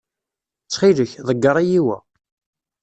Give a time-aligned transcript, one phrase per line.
[0.63, 1.97] Ttxil-k, ḍeyyer-iyi wa.